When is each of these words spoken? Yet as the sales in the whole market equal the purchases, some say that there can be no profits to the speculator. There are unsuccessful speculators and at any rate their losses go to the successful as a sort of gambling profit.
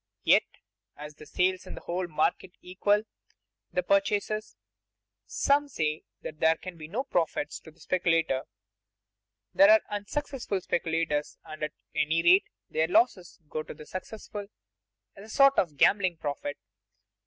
Yet 0.23 0.41
as 0.97 1.13
the 1.13 1.27
sales 1.27 1.67
in 1.67 1.75
the 1.75 1.81
whole 1.81 2.07
market 2.07 2.53
equal 2.59 3.03
the 3.71 3.83
purchases, 3.83 4.55
some 5.27 5.67
say 5.67 6.05
that 6.23 6.39
there 6.39 6.55
can 6.55 6.75
be 6.75 6.87
no 6.87 7.03
profits 7.03 7.59
to 7.59 7.69
the 7.69 7.79
speculator. 7.79 8.45
There 9.53 9.69
are 9.69 9.83
unsuccessful 9.95 10.59
speculators 10.59 11.37
and 11.43 11.61
at 11.61 11.73
any 11.93 12.23
rate 12.23 12.45
their 12.67 12.87
losses 12.87 13.37
go 13.47 13.61
to 13.61 13.75
the 13.75 13.85
successful 13.85 14.47
as 15.15 15.25
a 15.31 15.35
sort 15.35 15.59
of 15.59 15.77
gambling 15.77 16.17
profit. 16.17 16.57